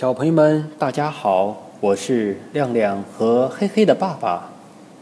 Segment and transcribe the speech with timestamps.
[0.00, 4.50] 小朋友们，大家好，我是亮亮和黑黑的爸爸，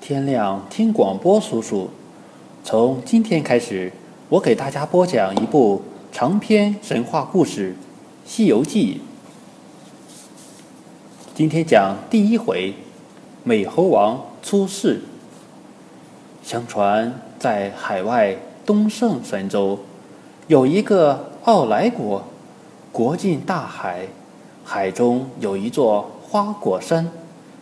[0.00, 1.88] 天亮听广播叔叔。
[2.64, 3.92] 从今天开始，
[4.28, 5.80] 我给大家播讲一部
[6.10, 7.76] 长篇神话故事
[8.28, 9.00] 《西游记》。
[11.32, 12.74] 今天讲第一回，
[13.44, 15.02] 美猴王出世。
[16.42, 19.78] 相传，在海外东胜神州，
[20.48, 22.24] 有一个奥莱国，
[22.90, 24.08] 国境大海。
[24.70, 27.10] 海中有一座花果山，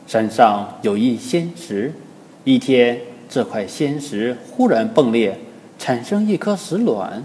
[0.09, 1.95] 山上有一仙石。
[2.43, 5.39] 一天，这块仙石忽然迸裂，
[5.79, 7.25] 产生一颗石卵，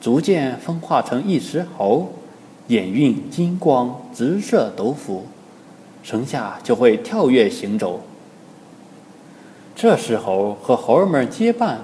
[0.00, 2.10] 逐渐分化成一石猴，
[2.68, 5.26] 眼蕴金光，直射斗府，
[6.02, 8.00] 生下就会跳跃行走。
[9.76, 11.80] 这石猴和猴儿们结伴，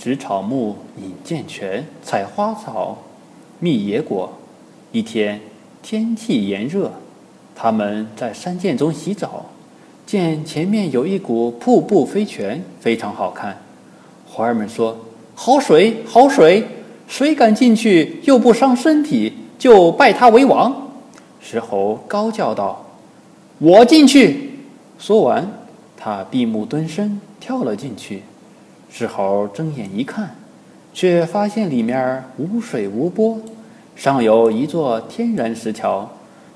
[0.00, 2.96] 植草木，饮涧泉，采花草，
[3.60, 4.32] 觅野果。
[4.92, 5.38] 一天。
[5.88, 6.90] 天气炎热，
[7.54, 9.46] 他们在山涧中洗澡，
[10.04, 13.56] 见前面有一股瀑布飞泉，非常好看。
[14.26, 14.98] 花儿们说
[15.36, 16.66] ：“好水，好水！
[17.06, 20.74] 谁敢进去又不伤身体，就拜他为王。”
[21.40, 22.84] 石猴高叫道
[23.58, 24.58] ：“我进去！”
[24.98, 25.48] 说完，
[25.96, 28.24] 他闭目蹲身，跳了进去。
[28.90, 30.34] 石猴睁眼一看，
[30.92, 33.38] 却发现里面无水无波。
[33.96, 36.06] 上有一座天然石桥，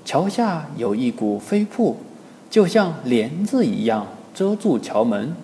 [0.04, 1.96] 桥下有一股飞瀑，
[2.50, 5.34] 就像帘子一样遮住桥门。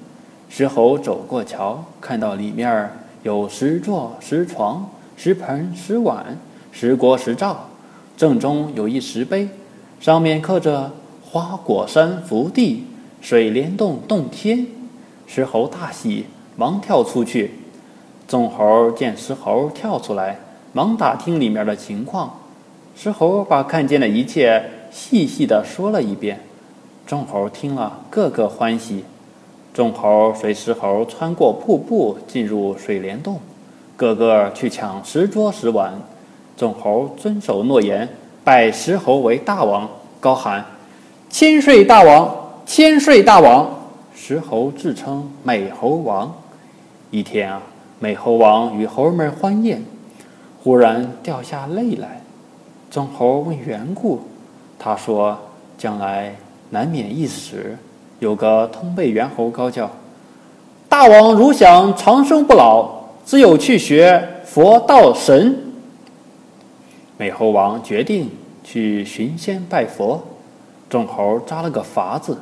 [0.51, 2.91] 石猴走过桥，看到里面
[3.23, 6.39] 有石座、石床、石盆、石碗、
[6.71, 7.71] 石锅、石灶，
[8.15, 9.49] 正中有一石碑，
[9.99, 10.93] 上面刻着
[11.25, 12.85] “花果山福地，
[13.23, 14.67] 水帘洞洞天”。
[15.27, 17.55] 石猴大喜，忙跳出去。
[18.29, 20.39] 众猴见石猴跳出来。
[20.77, 22.39] 忙打听里面的情况，
[22.95, 26.39] 石猴把看见的一切细细的说了一遍。
[27.07, 29.03] 众猴听了，个个欢喜。
[29.73, 33.41] 众猴随石猴穿过瀑布，进入水帘洞，
[33.97, 35.95] 个个去抢石桌石碗。
[36.59, 38.07] 众猴遵守诺言，
[38.45, 39.89] 拜石猴为大王，
[40.21, 40.63] 高喊
[41.31, 43.67] ：“千岁大王，千岁大王！”
[44.15, 46.31] 石猴自称美猴王。
[47.11, 47.63] 一天啊，
[47.99, 49.83] 美猴王与猴们欢宴。
[50.67, 52.21] 忽然掉下泪来，
[52.91, 54.21] 众猴问缘故，
[54.77, 55.39] 他说
[55.79, 56.35] ：“将来
[56.71, 57.77] 难免一死。”
[58.19, 59.89] 有个通背猿猴高叫
[60.91, 62.91] ：“大王如想长生不老，
[63.25, 65.57] 只有去学佛道神。”
[67.17, 68.29] 美猴王决定
[68.65, 70.21] 去寻仙拜佛。
[70.91, 72.37] 众猴扎了个筏子，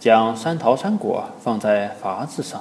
[0.00, 2.60] 将山桃山果放在筏子上。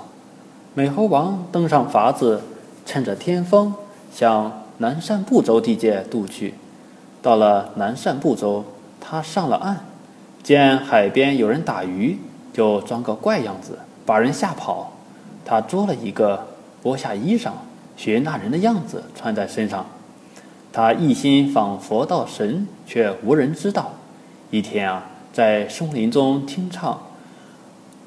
[0.75, 2.39] 美猴王登上筏子，
[2.85, 3.73] 趁着天风
[4.13, 4.51] 向。
[4.79, 6.53] 南赡部洲地界渡去，
[7.21, 8.63] 到了南赡部洲，
[9.01, 9.77] 他上了岸，
[10.43, 12.17] 见海边有人打鱼，
[12.53, 14.93] 就装个怪样子，把人吓跑。
[15.43, 16.45] 他捉了一个，
[16.83, 17.51] 剥下衣裳，
[17.95, 19.85] 学那人的样子穿在身上。
[20.71, 23.93] 他一心仿佛道神，却无人知道。
[24.51, 27.01] 一天啊，在松林中听唱：“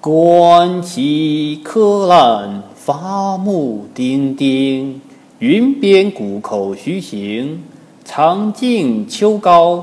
[0.00, 5.00] 观其柯烂，伐木丁丁。”
[5.40, 7.64] 云边谷口徐行，
[8.04, 9.82] 长径秋高，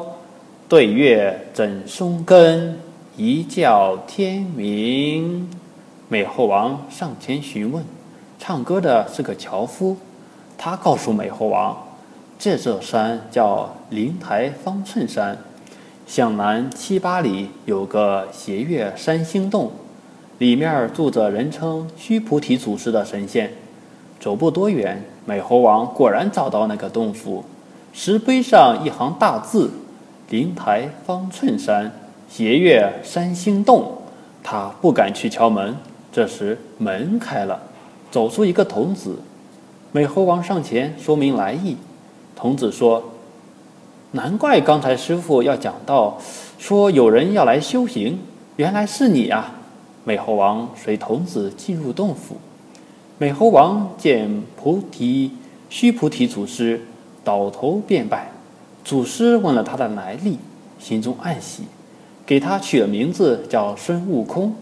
[0.69, 2.77] 对月枕松根，
[3.15, 5.49] 一觉天明。
[6.09, 7.83] 美猴王上前询问，
[8.37, 9.97] 唱歌的是个樵夫。
[10.59, 11.75] 他告诉美猴王，
[12.37, 15.35] 这座山叫灵台方寸山，
[16.05, 19.71] 向南七八里有个斜月山星洞，
[20.37, 23.51] 里面住着人称须菩提祖师的神仙。
[24.19, 25.03] 走不多远。
[25.27, 27.43] 美猴王果然找到那个洞府，
[27.91, 29.69] 石碑上一行大字
[30.31, 31.91] ：“灵台方寸山，
[32.29, 33.91] 斜月三星洞。”
[34.41, 35.75] 他不敢去敲门。
[36.13, 37.59] 这时门开了，
[38.09, 39.19] 走出一个童子。
[39.91, 41.75] 美猴王上前说明来意。
[42.33, 43.03] 童子说
[44.11, 46.17] ：“难怪刚才师傅要讲到，
[46.57, 48.17] 说有人要来修行，
[48.55, 49.55] 原来是你啊！”
[50.05, 52.37] 美猴王随童子进入洞府。
[53.19, 55.31] 美猴王见菩提
[55.71, 56.79] 须菩提祖师，
[57.23, 58.29] 倒头便拜。
[58.85, 60.37] 祖师问了他的来历，
[60.77, 61.63] 心中暗喜，
[62.27, 64.53] 给他取了名字叫孙悟空。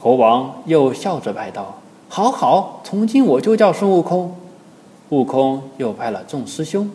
[0.00, 1.80] 猴王又笑着拜道
[2.10, 4.34] ：“好好，从今我就叫孙悟空。”
[5.10, 6.90] 悟空又拜了众师兄，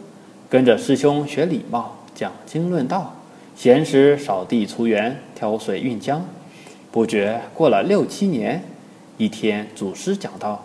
[0.50, 3.14] 跟着师兄学礼貌，讲经论道，
[3.56, 6.20] 闲时扫地除园，挑水运浆。
[6.92, 8.62] 不觉过了六七年，
[9.18, 10.62] 一天，祖师讲道。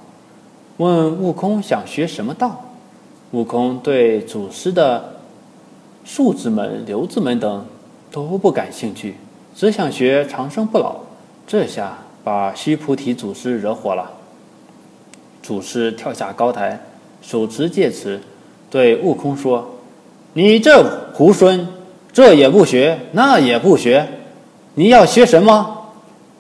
[0.78, 2.62] 问悟空想学什么道？
[3.31, 5.17] 悟空对祖师的
[6.05, 7.64] 数字门、流字门等
[8.11, 9.17] 都不感兴趣，
[9.55, 10.96] 只想学长生不老。
[11.46, 14.11] 这下把须菩提祖师惹火了。
[15.43, 16.79] 祖师跳下高台，
[17.22, 18.20] 手持戒尺，
[18.69, 19.67] 对悟空说
[20.34, 20.84] ：“你这
[21.17, 21.64] 猢狲，
[22.12, 24.06] 这也不学，那也不学，
[24.75, 25.88] 你要学什么？”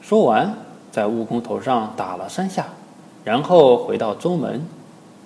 [0.02, 0.54] 说完，
[0.92, 2.66] 在悟空头上打了三下，
[3.26, 4.64] 然后回到宗门。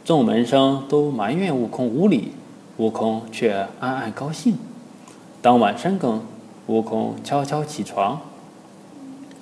[0.06, 2.32] 众门生都埋怨悟空无礼，
[2.79, 4.56] 悟空却暗暗高兴。
[5.43, 6.23] 当晚深更，
[6.67, 8.19] 悟空悄悄起床，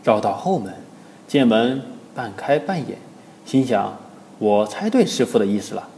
[0.02, 0.74] 绕到后门，
[1.28, 1.80] 见门
[2.16, 2.98] 半开半掩，
[3.46, 3.96] 心想
[4.40, 5.88] ：“我猜对师傅的意思了。”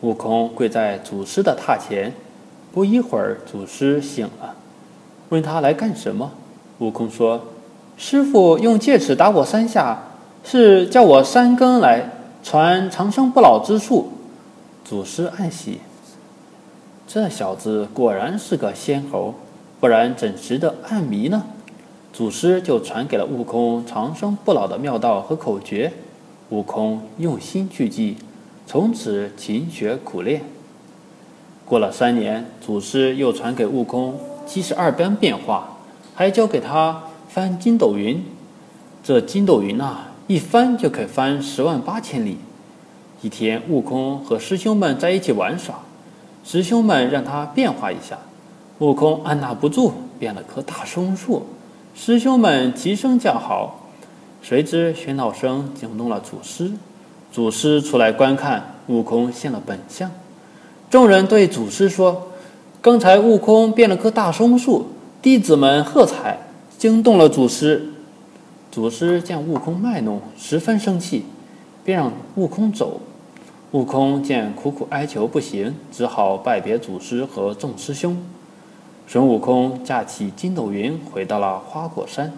[0.00, 2.14] 悟空跪在祖师的榻前，
[2.72, 4.54] 不一会儿，祖师醒了，
[5.28, 6.32] 问他来干什么。
[6.78, 7.42] 悟空说
[7.98, 10.02] ：“师傅用戒尺打我三下，
[10.48, 12.08] 是叫我三更来
[12.40, 14.12] 传长生不老之术。”
[14.86, 15.80] 祖师暗喜，
[17.08, 19.34] 这小子果然是个仙猴。
[19.80, 21.42] 不然怎识得暗迷呢？
[22.12, 25.92] 祖师就传给了悟空长生不老的妙道和口诀。
[26.50, 28.16] 悟空用心去记，
[28.66, 30.42] 从此勤学苦练。
[31.64, 34.14] 过了三年，祖师又传给悟空
[34.46, 35.76] 七十二般变化，
[36.14, 38.24] 还教给他翻筋斗云。
[39.02, 42.38] 这筋斗云啊，一翻就可翻十万八千里。
[43.22, 45.76] 一天，悟空和师兄们在一起玩耍，
[46.44, 48.18] 师兄们让他变化一下。
[48.80, 51.46] 悟空按捺不住，变了棵大松树。
[51.94, 53.88] 师兄们齐声叫好，
[54.42, 56.72] 谁知喧闹声惊动了祖师。
[57.32, 60.10] 祖师出来观看，悟空现了本相。
[60.90, 62.28] 众人对祖师说
[62.82, 64.88] ：“刚才悟空变了棵大松树，
[65.22, 66.38] 弟子们喝彩，
[66.76, 67.92] 惊动了祖师。”
[68.76, 71.24] 祖师见悟空卖弄，十分生气，
[71.82, 73.00] 便让悟空走。
[73.70, 78.22] 悟空见苦苦哀求不行，只好拜别祖师和众师兄。
[79.06, 82.30] 孙悟空驾起筋斗云，回到了花果山。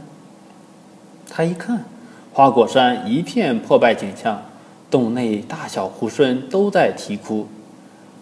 [1.28, 1.84] 他一看，
[2.32, 4.40] 花果山一片破败景象，
[4.88, 7.48] 洞内大小猢狲都在啼哭。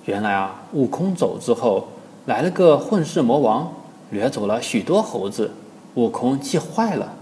[0.07, 1.87] 原来啊，悟空走之后，
[2.25, 3.71] 来了个混世魔王，
[4.09, 5.51] 掠走了许多猴子。
[5.97, 7.13] 悟空气坏了，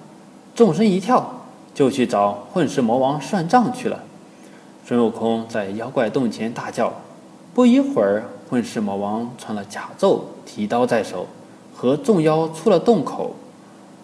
[0.54, 1.28] 纵身一跳，
[1.74, 3.98] 就去找混世魔王算账去了。
[4.86, 6.92] 孙悟空在妖怪洞前大叫，
[7.52, 8.22] 不一会儿。
[8.50, 11.26] 混世魔王穿了甲胄，提刀在手，
[11.74, 13.34] 和众妖出了洞口。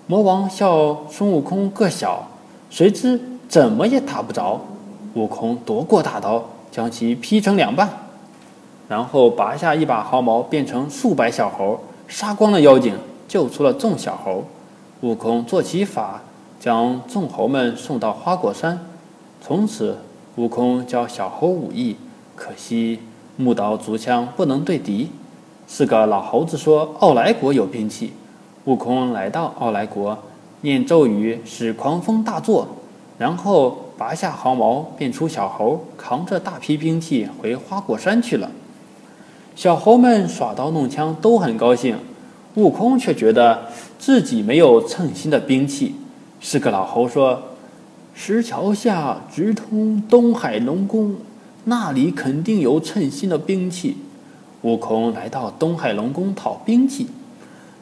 [0.06, 2.26] 魔王笑孙悟空个小，
[2.68, 4.60] 谁知怎么也打不着。
[5.14, 6.42] 悟空夺过大刀，
[6.72, 7.88] 将其劈成两半，
[8.88, 12.96] 然后拔下一把毫毛，变成数百小猴，杀光了妖精，
[13.28, 14.42] 救出了众小猴。
[15.02, 16.20] 悟空做起法，
[16.60, 18.78] 将众猴们送到花果山。
[19.40, 19.96] 从此，
[20.36, 21.96] 悟空教小猴武艺，
[22.36, 23.00] 可惜。
[23.36, 25.08] 木刀、竹枪不能对敌。
[25.66, 28.12] 四个老猴子说：“奥来国有兵器。”
[28.66, 30.18] 悟空来到奥来国，
[30.60, 32.68] 念咒语使狂风大作，
[33.16, 38.50] 然后拔下毫毛，变出小猴，扛着大批兵器回花果山去了。
[39.56, 41.96] 小猴们耍刀弄枪都很高兴，
[42.56, 43.66] 悟空却觉得
[43.98, 45.94] 自己没有称心的兵器。
[46.40, 47.42] 是个老猴说
[48.14, 51.16] ：“石桥下直通东海龙宫。”
[51.64, 53.98] 那里肯定有称心的兵器。
[54.62, 57.06] 悟空来到东海龙宫讨兵器，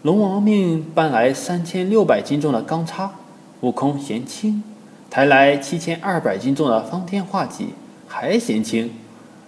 [0.02, 3.12] 龙王命搬来三千六百斤重的钢叉，
[3.60, 4.60] 悟空嫌轻；
[5.08, 7.68] 抬来七千二百斤重的方天画戟，
[8.08, 8.90] 还嫌轻。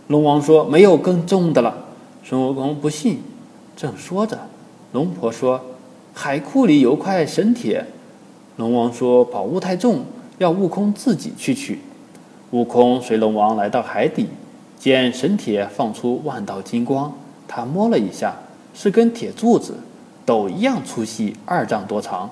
[0.07, 1.87] 龙王说没有更重的了。
[2.23, 3.21] 孙悟空不信，
[3.77, 4.39] 正说着，
[4.93, 5.61] 龙婆说
[6.15, 7.85] 海库里有块神铁。
[8.61, 10.01] 龙王说宝物太重，
[10.37, 11.81] 要悟空自己去取。
[12.51, 14.27] 悟空随龙王来到海底，
[14.79, 17.11] 见神铁放出万道金光。
[17.49, 18.37] 他摸了一下，
[18.75, 19.73] 是根铁柱子，
[20.27, 22.29] 斗一样粗细，二丈多长。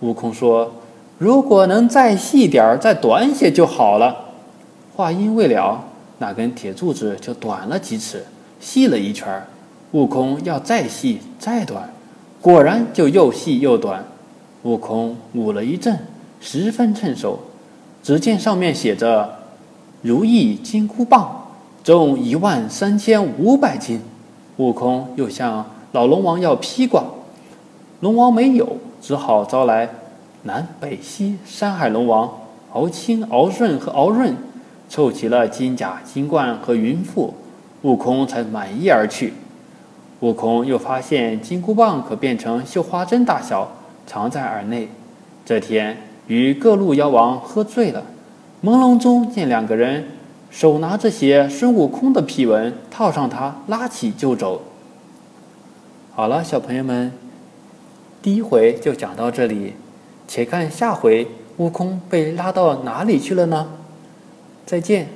[0.00, 0.72] 悟空说
[1.18, 4.30] ：“如果能再细点儿，再短些就好了。”
[4.96, 5.84] 话音未了，
[6.16, 8.24] 那根铁柱子就短了几尺，
[8.58, 9.46] 细了一圈儿。
[9.92, 11.92] 悟空要再细再短，
[12.40, 14.02] 果然就又细又短。
[14.62, 15.98] 悟空舞了一阵，
[16.40, 17.38] 十分趁手。
[18.02, 19.38] 只见上面写着
[20.02, 21.48] “如意金箍棒，
[21.82, 24.00] 重一万三千五百斤”。
[24.56, 27.04] 悟空又向老龙王要披挂，
[28.00, 29.88] 龙王没有，只好招来
[30.42, 32.30] 南北西山海龙王
[32.72, 34.34] 敖青、敖顺和敖润，
[34.88, 37.30] 凑齐了金甲、金冠和云覆，
[37.82, 39.34] 悟空才满意而去。
[40.20, 43.70] 悟空又发现金箍棒可变成绣花针大小，
[44.08, 44.88] 藏在耳内。
[45.44, 45.98] 这天。
[46.28, 48.04] 与各路妖王喝醉了，
[48.62, 50.04] 朦胧中见两个人
[50.50, 54.60] 手拿着写孙悟空的批文，套上他，拉起就走。
[56.14, 57.10] 好了，小朋友们，
[58.20, 59.72] 第一回就讲到这里，
[60.26, 63.66] 且看下回悟空被拉到哪里去了呢？
[64.66, 65.08] 再见。